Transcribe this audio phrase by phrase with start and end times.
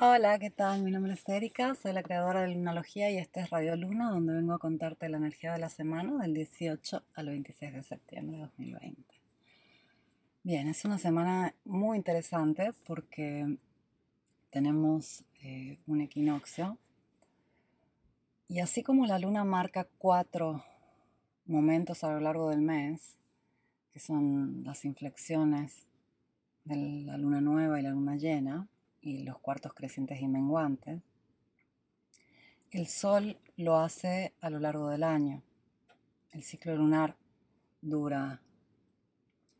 [0.00, 0.84] Hola, ¿qué tal?
[0.84, 4.32] Mi nombre es Erika, soy la creadora de Lunología y este es Radio Luna, donde
[4.32, 8.42] vengo a contarte la energía de la semana del 18 al 26 de septiembre de
[8.44, 9.02] 2020.
[10.44, 13.58] Bien, es una semana muy interesante porque
[14.50, 16.78] tenemos eh, un equinoccio
[18.46, 20.62] y así como la luna marca cuatro
[21.44, 23.18] momentos a lo largo del mes,
[23.92, 25.88] que son las inflexiones
[26.62, 28.68] de la luna nueva y la luna llena,
[29.00, 31.00] y los cuartos crecientes y menguantes.
[32.70, 35.42] El Sol lo hace a lo largo del año.
[36.32, 37.16] El ciclo lunar
[37.80, 38.42] dura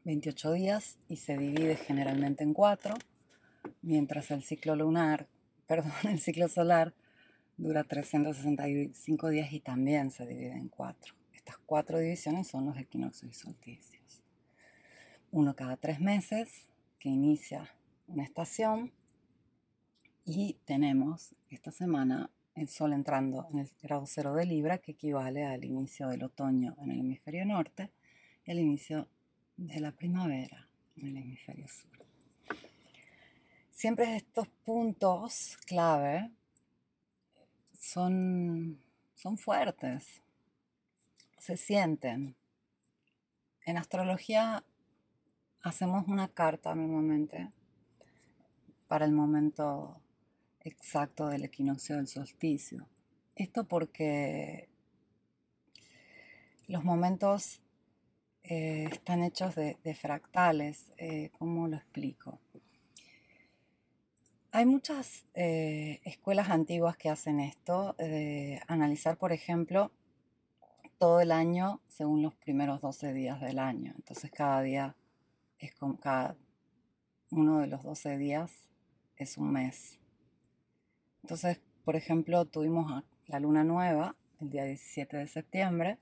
[0.04, 2.94] 28 días y se divide generalmente en cuatro,
[3.82, 5.26] mientras el ciclo lunar,
[5.66, 6.94] perdón, el ciclo solar
[7.56, 11.14] dura 365 días y también se divide en cuatro.
[11.34, 14.22] Estas cuatro divisiones son los equinoccios y solsticios.
[15.30, 17.74] Uno cada tres meses, que inicia
[18.06, 18.92] una estación
[20.28, 25.46] y tenemos esta semana el Sol entrando en el grado cero de Libra, que equivale
[25.46, 27.90] al inicio del otoño en el hemisferio norte
[28.44, 29.08] y al inicio
[29.56, 31.90] de la primavera en el hemisferio sur.
[33.70, 36.30] Siempre estos puntos clave
[37.78, 38.82] son,
[39.14, 40.20] son fuertes,
[41.38, 42.36] se sienten.
[43.64, 44.62] En astrología
[45.62, 47.50] hacemos una carta normalmente
[48.88, 50.02] para el momento
[50.68, 52.86] exacto del equinoccio del solsticio.
[53.34, 54.68] Esto porque
[56.66, 57.60] los momentos
[58.42, 60.92] eh, están hechos de, fractales.
[60.96, 62.38] Eh, ¿Cómo lo explico?
[64.50, 67.94] Hay muchas eh, escuelas antiguas que hacen esto,
[68.66, 69.92] analizar, por ejemplo,
[70.98, 73.92] todo el año según los primeros 12 días del año.
[73.96, 74.96] Entonces cada día
[75.58, 76.36] es como cada
[77.30, 78.68] uno de los 12 días
[79.16, 79.98] es un mes.
[81.22, 85.98] Entonces, por ejemplo, tuvimos la luna nueva el día 17 de septiembre,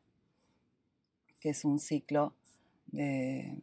[1.40, 2.34] que es un ciclo
[2.86, 3.58] de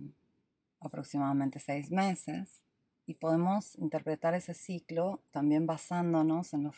[0.79, 2.63] aproximadamente seis meses,
[3.05, 6.71] y podemos interpretar ese ciclo también basándonos en,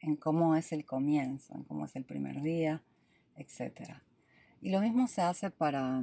[0.00, 2.82] en cómo es el comienzo, en cómo es el primer día,
[3.36, 3.94] etc.
[4.60, 6.02] Y lo mismo se hace para,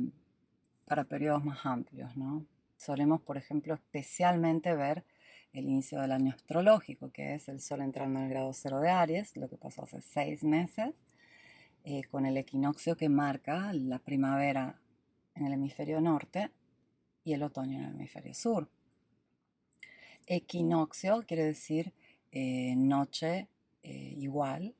[0.85, 2.45] para periodos más amplios, ¿no?
[2.77, 5.05] Solemos, por ejemplo, especialmente ver
[5.53, 8.89] el inicio del año astrológico, que es el Sol entrando en el grado cero de
[8.89, 10.93] Aries, lo que pasó hace seis meses,
[11.83, 14.79] eh, con el equinoccio que marca la primavera
[15.35, 16.51] en el hemisferio norte
[17.23, 18.69] y el otoño en el hemisferio sur.
[20.27, 21.93] Equinoccio quiere decir
[22.31, 23.49] eh, noche
[23.83, 24.75] eh, igual,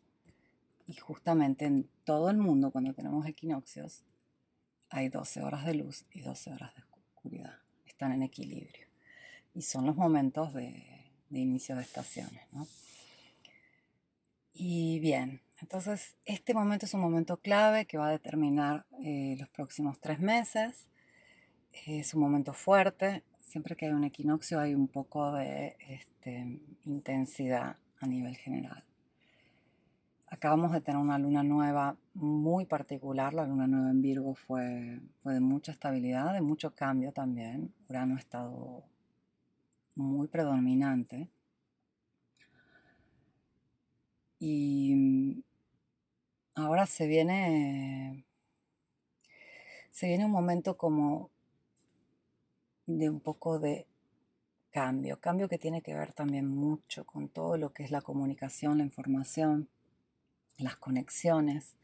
[0.87, 4.03] y justamente en todo el mundo cuando tenemos equinoccios
[4.89, 8.90] hay 12 horas de luz y 12 horas de oscuridad, están en equilibrio
[9.53, 10.83] y son los momentos de,
[11.29, 12.43] inicio de estaciones.
[14.53, 19.49] Y bien, entonces este momento es un momento clave que va a determinar eh, los
[19.49, 20.87] próximos tres meses.
[21.85, 23.23] Es un momento fuerte.
[23.39, 28.83] Siempre que hay un equinoccio hay un poco de este, intensidad a nivel general.
[30.27, 33.33] Acabamos de tener una luna nueva muy particular.
[33.33, 37.73] La luna nueva en Virgo fue, fue de mucha estabilidad, de mucho cambio también.
[37.89, 38.85] Urano ha estado
[39.95, 41.29] muy predominante.
[44.39, 45.43] Y mm,
[46.55, 48.25] ahora se viene,
[49.91, 51.29] se viene un momento como
[52.87, 53.87] de un poco de
[54.71, 58.79] cambio, cambio que tiene que ver también mucho con todo lo que es la comunicación,
[58.79, 59.69] la información,
[60.57, 61.75] las conexiones.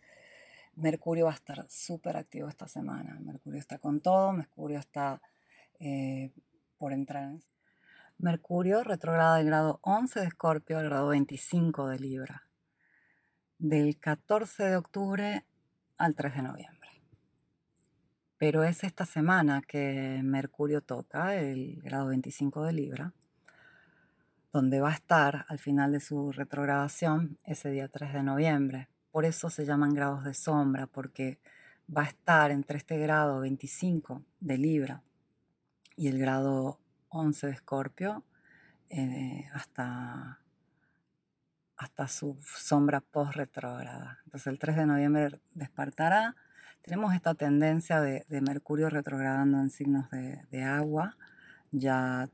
[0.75, 3.19] Mercurio va a estar súper activo esta semana.
[3.19, 5.21] Mercurio está con todo, Mercurio está
[5.79, 6.31] eh,
[6.77, 7.43] por entrar en
[8.19, 12.47] Mercurio retrograda del grado 11 de Escorpio al grado 25 de Libra,
[13.59, 15.45] del 14 de octubre
[15.99, 16.89] al 3 de noviembre.
[18.39, 23.13] Pero es esta semana que Mercurio toca el grado 25 de Libra,
[24.51, 28.89] donde va a estar al final de su retrogradación ese día 3 de noviembre.
[29.11, 31.37] Por eso se llaman grados de sombra, porque
[31.95, 35.03] va a estar entre este grado 25 de Libra
[35.95, 38.23] y el grado 11 de Escorpio
[38.89, 40.39] eh, hasta,
[41.75, 44.19] hasta su sombra post-retrógrada.
[44.25, 46.35] Entonces el 3 de noviembre despertará.
[46.81, 51.17] Tenemos esta tendencia de, Mercurio retrogradando en signos de, agua,
[51.71, 52.29] ya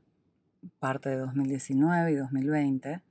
[0.78, 3.02] parte de 2019 y 2020,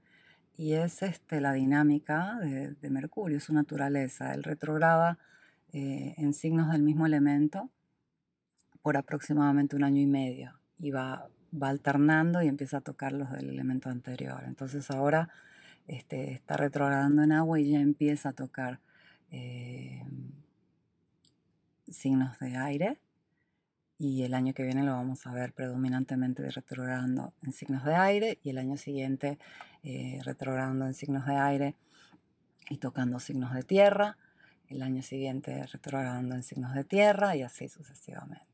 [0.55, 4.33] y es este, la dinámica de, Mercurio, su naturaleza.
[4.33, 5.19] Él retrograda
[5.73, 7.69] eh, en signos del mismo elemento
[8.81, 11.27] por aproximadamente un año y medio y va
[11.61, 14.43] va alternando y empieza a tocar los del elemento anterior.
[14.45, 15.29] Entonces ahora
[15.87, 18.79] este, está retrogradando en agua y ya empieza a tocar
[19.31, 20.03] eh,
[21.87, 22.99] signos de aire.
[23.97, 28.39] Y el año que viene lo vamos a ver predominantemente retrogradando en signos de aire
[28.43, 29.37] y el año siguiente
[29.83, 31.75] eh, retrogradando en signos de aire
[32.69, 34.17] y tocando signos de tierra.
[34.67, 38.52] El año siguiente retrogradando en signos de tierra y así sucesivamente.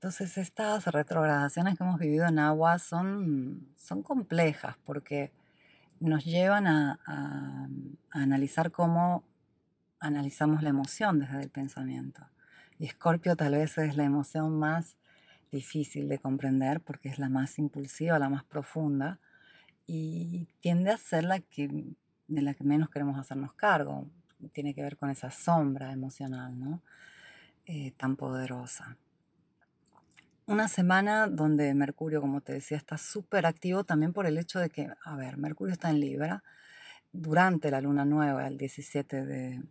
[0.00, 5.30] Entonces estas retrogradaciones que hemos vivido en agua son, son complejas porque
[6.00, 7.68] nos llevan a,
[8.10, 9.24] analizar cómo
[9.98, 12.26] analizamos la emoción desde el pensamiento.
[12.78, 14.96] Y Escorpio tal vez es la emoción más
[15.52, 19.18] difícil de comprender porque es la más impulsiva, la más profunda
[19.86, 21.68] y tiende a ser la que,
[22.26, 24.08] de la que menos queremos hacernos cargo.
[24.54, 26.80] Tiene que ver con esa sombra emocional ¿no?
[27.66, 28.96] Eh, tan poderosa
[30.50, 34.68] una semana donde Mercurio, como te decía, está súper activo también por el hecho de
[34.68, 36.42] que, a ver, Mercurio está en Libra
[37.12, 39.62] durante la luna nueva, el 17 de,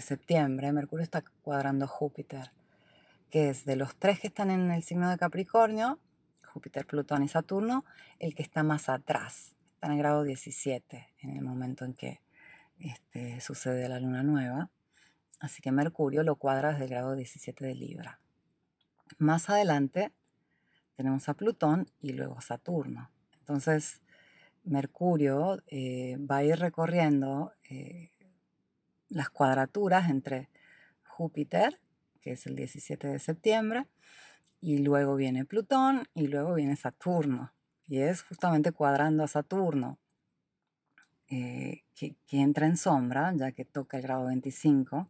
[0.00, 2.50] septiembre, Mercurio está cuadrando Júpiter,
[3.30, 5.98] que es de los tres que están en el signo de Capricornio,
[6.46, 7.84] Júpiter, Plutón y Saturno,
[8.18, 12.22] el que está más atrás, está en el grado 17 en el momento en que
[12.78, 14.70] este, sucede la luna nueva.
[15.40, 18.18] Así que Mercurio lo cuadra desde el grado 17 de Libra.
[19.18, 20.10] Más adelante
[20.96, 23.10] tenemos a Plutón y luego a Saturno.
[23.40, 24.00] Entonces,
[24.64, 28.10] Mercurio eh, va a ir recorriendo eh,
[29.08, 30.48] las cuadraturas entre
[31.04, 31.80] Júpiter,
[32.20, 33.86] que es el 17 de septiembre,
[34.60, 37.52] y luego viene Plutón y luego viene Saturno.
[37.86, 39.98] Y es justamente cuadrando a Saturno
[41.28, 45.08] eh, que, que, entra en sombra, ya que toca el grado 25.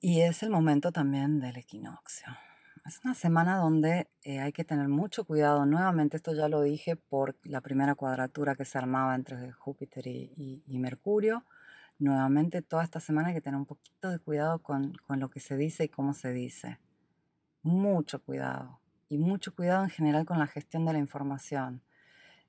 [0.00, 2.34] Y es el momento también del equinoccio
[2.84, 5.64] es una semana donde eh, hay que tener mucho cuidado.
[5.64, 10.62] Nuevamente, esto ya lo dije por la primera cuadratura que se armaba entre Júpiter y,
[10.78, 11.44] Mercurio.
[11.98, 15.56] Nuevamente, toda esta semana hay que tener un poquito de cuidado con, lo que se
[15.56, 16.78] dice y cómo se dice.
[17.62, 18.80] Mucho cuidado.
[19.08, 21.82] Y mucho cuidado en general con la gestión de la información,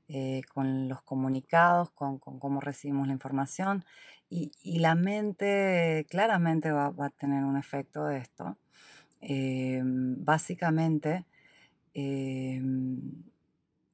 [0.09, 3.85] eh, con los comunicados, con, cómo recibimos la información.
[4.27, 8.57] Y, la mente claramente va, va a tener un efecto de esto.
[9.27, 11.25] Em, básicamente,
[11.95, 13.23] em,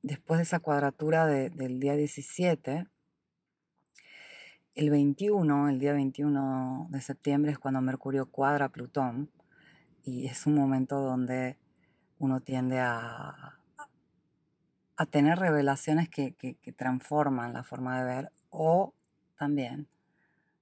[0.03, 2.85] después de esa cuadratura del día 17,
[4.75, 9.29] el 21, el día 21 de septiembre es cuando Mercurio cuadra a Plutón
[10.03, 11.57] y es un momento donde
[12.19, 13.57] uno tiende a,
[14.97, 18.93] a tener revelaciones que, que, transforman la forma de ver o
[19.37, 19.87] también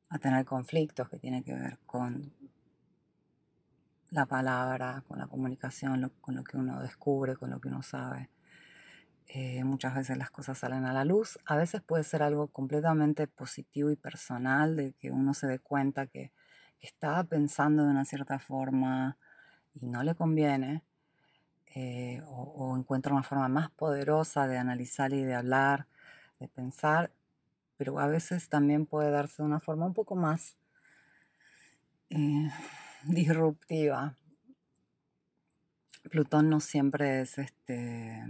[0.10, 2.34] a tener conflictos que tienen que ver con
[4.12, 8.30] la palabra, con la comunicación, con lo que uno descubre, con lo que uno sabe.
[9.28, 11.38] Eh, muchas veces las cosas salen a la luz.
[11.46, 16.08] A veces puede ser algo completamente positivo y personal, de que uno se dé cuenta
[16.08, 16.32] que
[16.82, 19.18] estaba pensando de una cierta forma
[19.76, 20.84] y no le conviene,
[21.76, 25.86] eh, o, encuentra una forma más poderosa de analizar y de hablar,
[26.40, 27.12] de pensar,
[27.78, 30.58] pero a veces también puede darse de una forma un poco más...
[32.10, 32.50] Eh,
[33.06, 34.16] disruptiva.
[36.10, 38.24] Plutón no siempre es este...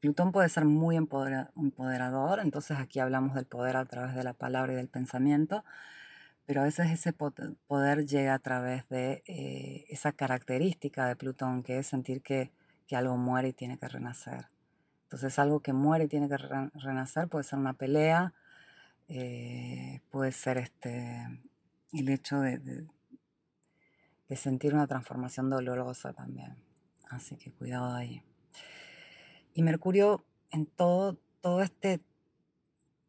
[0.00, 4.72] Plutón puede ser muy empoderador, entonces aquí hablamos del poder a través de la palabra
[4.72, 5.62] y del pensamiento,
[6.46, 11.78] pero a veces ese poder llega a través de eh, esa característica de Plutón, que
[11.78, 12.50] es sentir que,
[12.92, 14.48] algo muere y tiene que renacer.
[15.04, 18.32] Entonces algo que muere y tiene que renacer puede ser una pelea,
[19.06, 21.24] eh, puede ser este,
[21.92, 22.88] el hecho de
[24.36, 26.56] sentir una transformación dolorosa también.
[27.08, 28.22] Así que cuidado ahí.
[29.54, 32.00] Y Mercurio en todo, todo este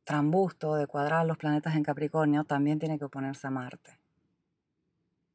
[0.04, 3.98] trambusto de cuadrar los planetas en Capricornio también tiene que oponerse a Marte,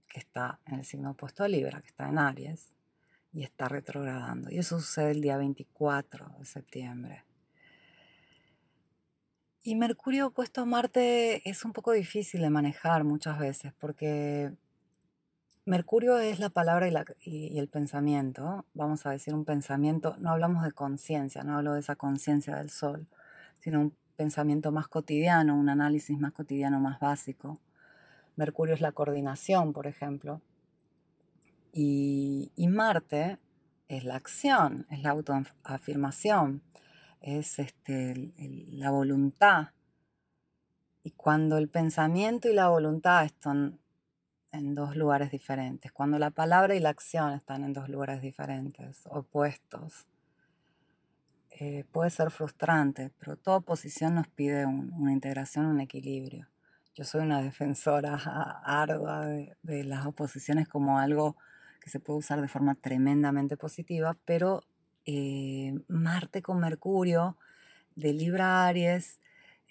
[0.08, 2.72] que está en el signo opuesto a Libra, que está en Aries
[3.32, 4.50] y está retrogradando.
[4.50, 7.24] Y eso sucede el día 24 de septiembre.
[9.62, 14.52] Y Mercurio opuesto a Marte es un poco difícil de manejar muchas veces porque
[15.68, 16.88] Mercurio es la palabra
[17.24, 18.64] y, el pensamiento.
[18.72, 22.70] Vamos a decir un pensamiento, no hablamos de conciencia, no hablo de esa conciencia del
[22.70, 23.08] sol,
[23.58, 27.58] sino un pensamiento más cotidiano, un análisis más cotidiano, más básico.
[28.36, 30.40] Mercurio es la coordinación, por ejemplo.
[31.72, 33.38] Y, Marte
[33.88, 36.62] es la acción, es la autoafirmación,
[37.20, 38.32] es este,
[38.70, 39.70] la voluntad.
[41.02, 43.80] Y cuando el pensamiento y la voluntad están
[44.56, 49.02] en dos lugares diferentes, cuando la palabra y la acción están en dos lugares diferentes,
[49.06, 50.06] opuestos,
[51.58, 56.48] eh, puede ser frustrante, pero toda oposición nos pide una integración, un equilibrio.
[56.94, 58.14] Yo soy una defensora
[58.64, 61.36] ardua de, las oposiciones como algo
[61.80, 64.64] que se puede usar de forma tremendamente positiva, pero
[65.06, 67.38] eh, Marte con Mercurio
[67.94, 69.20] de Libra Aries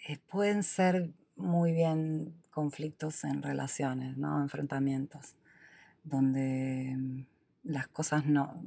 [0.08, 4.42] eh, pueden ser muy bien conflictos en relaciones, ¿no?
[4.42, 5.36] enfrentamientos,
[6.06, 7.26] donde mm,
[7.64, 8.64] las cosas no,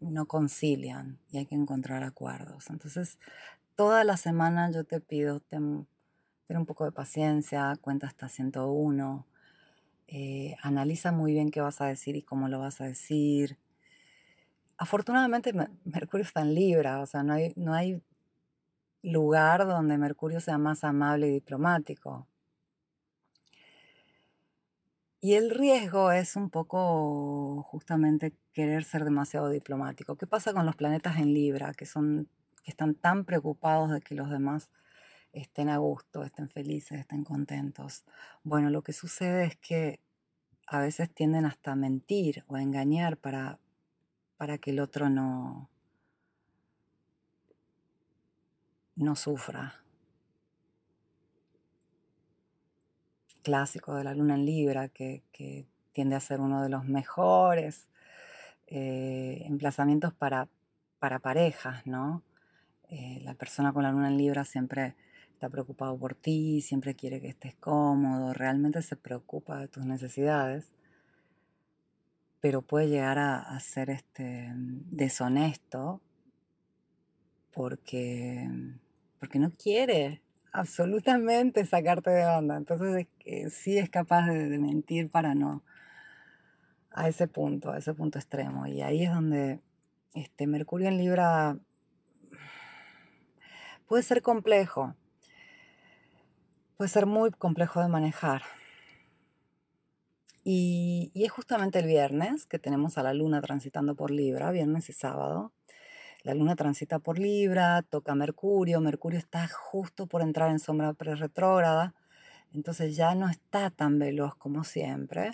[0.00, 2.68] no concilian y hay que encontrar acuerdos.
[2.68, 3.20] Entonces,
[3.76, 5.86] toda la semana yo te pido ten,
[6.48, 9.24] un poco de paciencia, cuenta hasta 101,
[10.08, 13.58] eh, analiza muy bien qué vas a decir y cómo lo vas a decir.
[14.76, 15.52] Afortunadamente
[15.84, 18.02] Mercurio está en Libra, o sea, no hay, no hay
[19.02, 22.26] lugar donde Mercurio sea más amable y diplomático.
[25.20, 30.16] Y el riesgo es un poco justamente querer ser demasiado diplomático.
[30.16, 32.28] ¿Qué pasa con los planetas en Libra, que, son,
[32.62, 34.70] que están tan preocupados de que los demás
[35.32, 38.04] estén a gusto, estén felices, estén contentos?
[38.44, 40.00] Bueno, lo que sucede es que
[40.66, 43.58] a veces tienden hasta a mentir o a engañar para,
[44.36, 45.70] para que el otro no,
[48.96, 49.85] no sufra.
[53.46, 55.22] Clásico de la luna en Libra, que,
[55.92, 57.88] tiende a ser uno de los mejores
[58.66, 60.48] eh, emplazamientos para,
[60.98, 62.22] para parejas, ¿no?
[62.88, 64.96] Eh, la persona con la luna en Libra siempre
[65.32, 70.72] está preocupado por ti, siempre quiere que estés cómodo, realmente se preocupa de tus necesidades,
[72.40, 76.00] pero puede llegar a, ser este, deshonesto
[77.52, 78.50] porque,
[79.20, 80.20] porque no quiere
[80.56, 82.56] absolutamente sacarte de onda.
[82.56, 83.06] Entonces
[83.50, 85.62] sí es capaz de, mentir para no
[86.90, 88.66] a ese punto, a ese punto extremo.
[88.66, 89.60] Y ahí es donde
[90.14, 91.58] este Mercurio en Libra
[93.86, 94.94] puede ser complejo,
[96.78, 98.42] puede ser muy complejo de manejar.
[100.42, 104.92] y, es justamente el viernes que tenemos a la luna transitando por Libra, viernes y
[104.94, 105.52] sábado.
[106.26, 111.94] La luna transita por Libra, toca Mercurio, Mercurio está justo por entrar en sombra pre-retrógrada,
[112.52, 115.30] entonces ya no está tan veloz como siempre.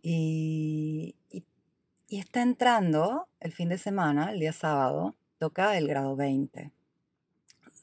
[0.00, 1.16] Y,
[2.08, 6.72] está entrando el fin de semana, el día sábado, toca el grado 20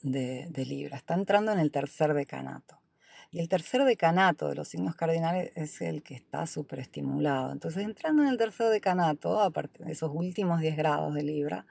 [0.01, 2.79] de, Libra, está entrando en el tercer decanato.
[3.29, 7.51] Y el tercer decanato de los signos cardinales es el que está súper estimulado.
[7.51, 11.67] Entonces, entrando en el tercer decanato, a partir de esos últimos 10 grados de Libra,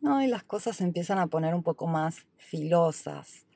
[0.00, 3.46] no, y las cosas se empiezan a poner un poco más filosas.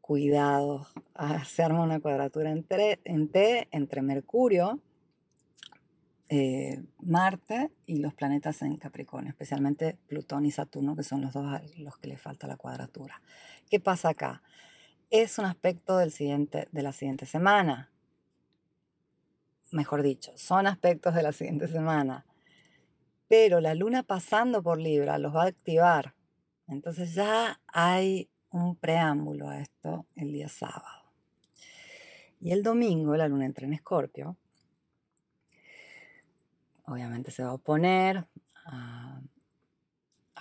[0.00, 4.80] Cuidado, ah, se arma una cuadratura entre, en T entre Mercurio,
[6.28, 11.46] eh, Marte y los planetas en Capricornio, especialmente Plutón y Saturno, que son los dos
[11.46, 13.20] a los que le falta la cuadratura.
[13.70, 14.42] ¿Qué pasa acá?
[15.10, 17.90] Es un aspecto del siguiente, de la siguiente semana.
[19.70, 22.24] Mejor dicho, son aspectos de la siguiente semana
[23.28, 26.14] pero la luna pasando por Libra los va a activar.
[26.68, 31.12] Entonces ya hay un preámbulo a esto el día sábado.
[32.40, 34.36] Y el domingo la luna entra en Escorpio.
[36.84, 38.26] Obviamente se va a oponer
[38.66, 39.20] a,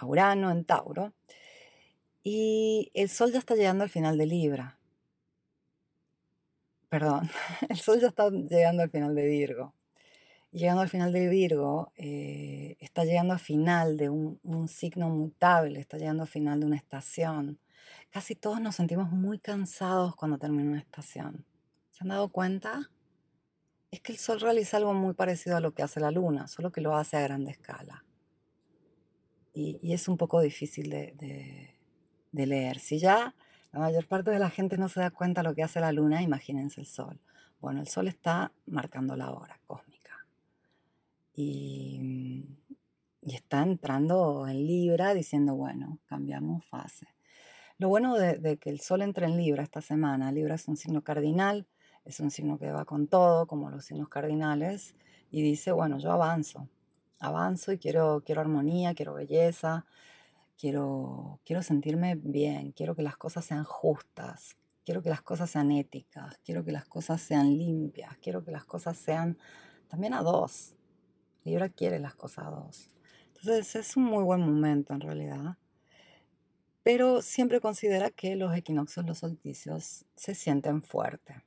[0.01, 1.13] Urano en Tauro.
[2.21, 4.77] Y el Sol ya está llegando al final de Libra.
[6.89, 7.29] Perdón,
[7.69, 9.73] el Sol ya está llegando al final de Virgo
[10.55, 15.97] llegando al final de Virgo, eh, está llegando al final de un, signo mutable, está
[15.97, 17.59] llegando al final de una estación.
[18.09, 21.45] Casi todos nos sentimos muy cansados cuando termina una estación.
[21.91, 22.89] ¿Se han dado cuenta?
[23.91, 26.71] Es que el Sol realiza algo muy parecido a lo que hace la Luna, solo
[26.71, 28.05] que lo hace a grande escala.
[29.53, 31.75] Y, es un poco difícil de,
[32.31, 32.79] de leer.
[32.79, 33.35] Si ya
[33.71, 35.91] la mayor parte de la gente no se da cuenta de lo que hace la
[35.91, 37.19] Luna, imagínense el Sol.
[37.59, 39.94] Bueno, el Sol está marcando la hora cósmica
[41.35, 42.45] y,
[43.21, 47.07] está entrando en Libra diciendo, bueno, cambiamos fase.
[47.77, 51.03] Lo bueno de, que el Sol entre en Libra esta semana, Libra es un signo
[51.03, 51.67] cardinal,
[52.05, 54.95] es un signo que va con todo, como los signos cardinales,
[55.31, 56.69] y dice, bueno, yo avanzo,
[57.19, 59.85] avanzo y quiero, quiero armonía, quiero belleza,
[60.57, 65.71] quiero, quiero sentirme bien, quiero que las cosas sean justas, quiero que las cosas sean
[65.71, 69.37] éticas, quiero que las cosas sean limpias, quiero que las cosas sean
[69.89, 70.75] también a dos,
[71.45, 72.89] Libra quiere las cosas dos.
[73.27, 75.57] Entonces es un muy buen momento en realidad.
[76.83, 81.37] Pero siempre considera que los equinoccios, los solsticios, se sienten fuertes.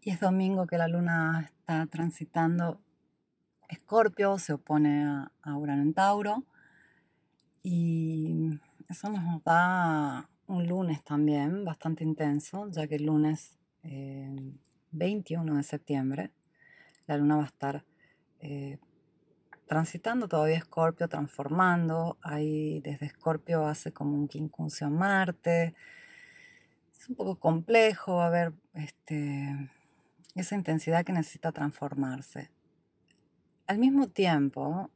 [0.00, 2.80] Y es domingo que la luna está transitando
[3.68, 6.44] Escorpio, se opone a, Urano en Tauro.
[7.62, 8.58] Y
[8.88, 13.58] eso nos da un lunes también bastante intenso, ya que el lunes
[14.90, 16.30] 21 eh, de septiembre
[17.06, 17.84] la luna va a estar
[18.42, 18.78] eh,
[19.66, 22.18] transitando todavía Escorpio, transformando.
[22.20, 25.74] Ahí desde Escorpio hace como un quincuncio a Marte.
[26.98, 29.70] Es un poco complejo, a ver, este,
[30.34, 32.50] esa intensidad que necesita transformarse.
[33.66, 34.90] Al mismo tiempo,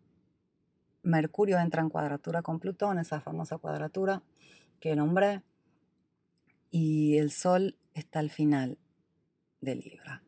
[1.03, 4.23] Mercurio entra en cuadratura con Plutón, esa famosa cuadratura
[4.81, 5.43] que nombré,
[6.71, 8.79] y el Sol está al final
[9.61, 10.26] de Libra.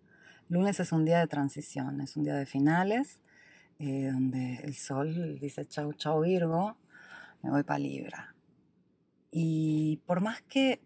[0.48, 3.20] Lunes es un día de transición, es un día de finales,
[3.78, 6.78] eh, donde el Sol dice chau, chau Virgo,
[7.42, 8.34] me voy para Libra.
[9.30, 10.80] Y por más que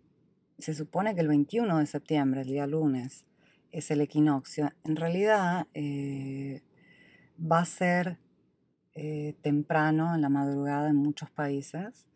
[0.58, 3.24] se supone que el 21 de septiembre, el día lunes,
[3.70, 6.62] es el equinoccio, en realidad eh,
[7.40, 8.18] va a ser
[8.94, 12.08] eh, temprano en la madrugada en muchos países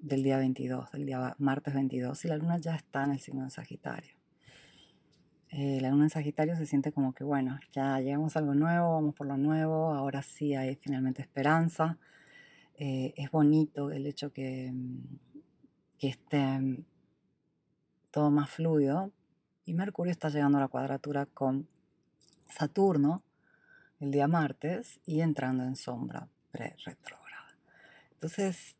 [0.00, 3.44] del día 22, del día martes 22, y la luna ya está en el signo
[3.44, 4.17] de Sagitario.
[5.50, 8.92] Eh, la luna en Sagitario se siente como que, bueno, ya llegamos a algo nuevo,
[8.92, 11.98] vamos por lo nuevo, ahora sí hay finalmente esperanza.
[12.76, 14.72] Eh, es bonito el hecho que,
[15.98, 16.84] que esté
[18.10, 19.10] todo más fluido.
[19.64, 21.68] Y Mercurio está llegando a la cuadratura con
[22.50, 23.22] Saturno,
[24.00, 27.56] el día martes y entrando en sombra pre-retrógrada.
[28.12, 28.76] Entonces,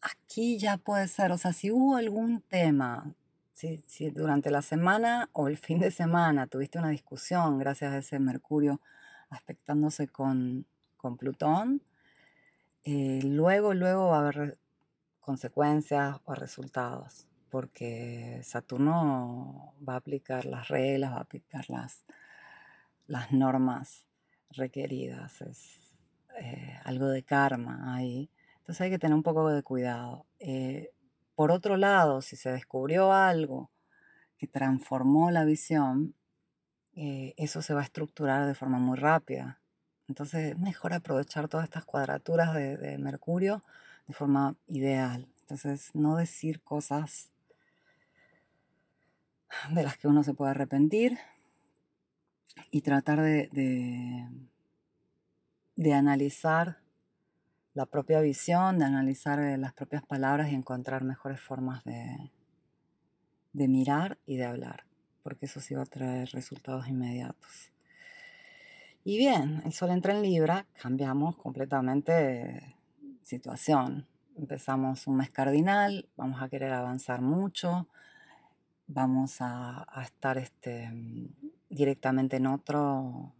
[0.00, 3.14] aquí ya puede ser, o sea, si hubo algún tema,
[3.54, 8.18] si, durante la semana o el fin de semana tuviste una discusión gracias a ese
[8.18, 8.80] Mercurio
[9.30, 11.82] aspectándose con, con Plutón,
[12.84, 14.58] eh, luego, luego va a haber
[15.20, 22.04] consecuencias o resultados, porque Saturno va a aplicar las reglas, va a aplicar las,
[23.06, 24.04] las normas
[24.50, 25.80] requeridas, es
[26.40, 28.28] eh, algo de karma ahí.
[28.58, 30.26] Entonces hay que tener un poco de cuidado.
[30.38, 30.92] Eh,
[31.34, 33.70] por otro lado, si se descubrió algo
[34.38, 36.14] que transformó la visión,
[36.94, 39.60] eh, eso se va a estructurar de forma muy rápida.
[40.08, 43.62] Entonces es mejor aprovechar todas estas cuadraturas de, Mercurio
[44.06, 45.28] de forma ideal.
[45.40, 47.30] Entonces no decir cosas
[49.70, 51.18] de las que uno se puede arrepentir,
[52.70, 53.48] y tratar de,
[55.76, 56.78] de, analizar
[57.74, 62.30] la propia visión, de analizar eh, las propias palabras y encontrar mejores formas de,
[63.52, 64.84] de mirar y de hablar,
[65.22, 67.72] porque eso sí va a traer resultados inmediatos.
[69.02, 72.76] Y bien, el sol entra en Libra, cambiamos completamente
[73.22, 74.06] situación.
[74.36, 77.86] Empezamos un mes cardinal, vamos a querer avanzar mucho,
[78.86, 80.90] vamos a, a estar este,
[81.68, 83.34] directamente en otro,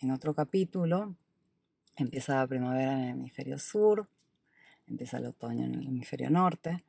[0.00, 1.16] en otro capítulo.
[1.96, 4.08] Empieza la primavera en el hemisferio sur,
[4.86, 6.84] empieza el otoño en el hemisferio norte.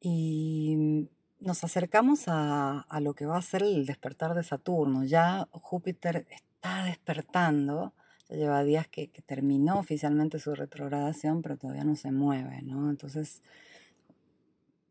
[0.00, 1.08] Y
[1.40, 5.04] nos acercamos a, a, lo que va a ser el despertar de Saturno.
[5.04, 7.94] Ya Júpiter está despertando,
[8.28, 12.90] ya lleva días que, terminó oficialmente su retrogradación, pero todavía no se mueve, ¿no?
[12.90, 13.42] Entonces,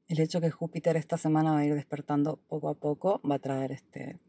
[0.08, 3.39] el hecho que Júpiter esta semana va a ir despertando poco a poco va a
[3.39, 4.19] traer este,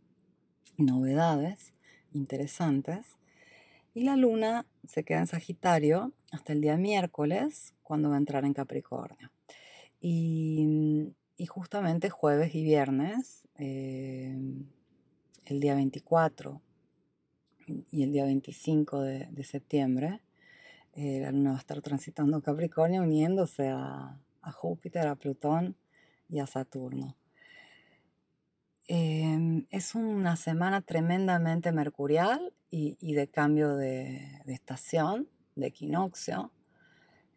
[0.77, 1.73] novedades
[2.13, 3.17] interesantes.
[3.93, 8.45] Y la luna se queda en Sagitario hasta el día miércoles, cuando va a entrar
[8.45, 9.31] en Capricornio.
[10.01, 11.13] Y,
[11.49, 14.39] justamente jueves y viernes, eh,
[15.47, 16.61] el día 24
[17.91, 20.21] y el día 25 de, septiembre,
[20.93, 24.21] eh, la luna va a estar transitando Capricornio, uniéndose a
[24.53, 25.77] Júpiter, a Plutón
[26.29, 27.17] y a Saturno.
[28.93, 36.53] Em, es una semana tremendamente mercurial y, de cambio de, estación, de equinoccio,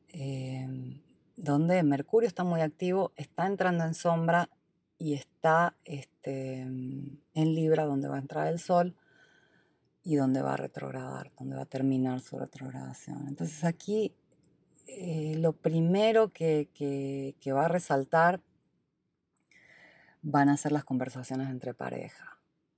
[0.10, 1.02] em,
[1.36, 4.50] donde Mercurio está muy activo, está entrando en sombra
[5.00, 8.96] y está este, en Libra, donde va a entrar el Sol
[10.04, 13.28] y donde va a retrogradar, donde va a terminar su retrogradación.
[13.28, 14.14] Entonces aquí
[14.88, 18.42] eh, lo primero que, que va a resaltar
[20.22, 22.33] van a ser las conversaciones entre pareja.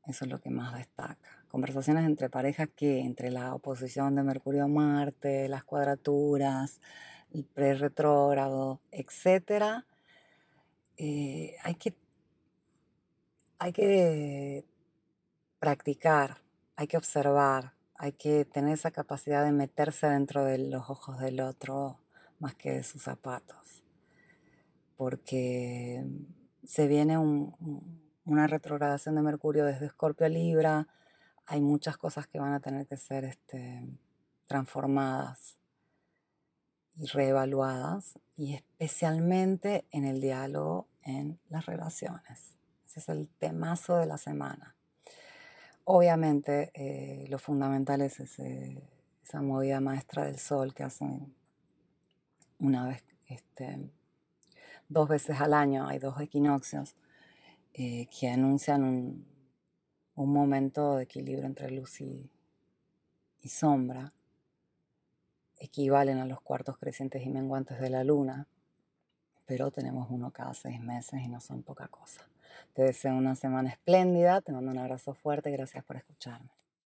[0.07, 1.17] Eso es lo que más destaca.
[1.47, 6.79] Conversaciones entre pareja que entre la oposición de Mercurio a Marte, las cuadraturas,
[7.33, 9.83] el pre-retrógrado, etc.
[10.97, 11.95] Eh, hay, que,
[13.57, 14.65] hay que
[15.59, 16.37] practicar,
[16.75, 21.39] hay que observar, hay que tener esa capacidad de meterse dentro de los ojos del
[21.39, 21.99] otro
[22.39, 23.83] más que de sus zapatos.
[24.97, 26.05] Porque
[26.63, 27.17] se viene
[28.25, 30.87] una retrogradación de Mercurio desde Escorpio a Libra,
[31.45, 33.87] hay muchas cosas que van a tener que ser este,
[34.47, 35.57] transformadas.
[36.97, 42.55] y reevaluadas y especialmente en el diálogo en las relaciones.
[42.85, 44.75] Ese es el temazo de la semana.
[45.83, 51.35] Obviamente eh, lo fundamental es esa movida maestra del sol que hacen
[52.59, 53.91] una vez, este,
[54.87, 56.95] dos veces al año, hay dos equinoccios
[57.77, 59.27] eh, que anuncian un,
[60.15, 62.31] un, momento de equilibrio entre luz y,
[63.41, 64.13] y sombra,
[65.59, 68.47] equivalen a los cuartos crecientes y menguantes de la luna,
[69.45, 72.21] pero tenemos uno cada seis meses y no son poca cosa.
[72.73, 76.54] Te deseo una semana espléndida, te mando un abrazo fuerte, gracias por escucharme.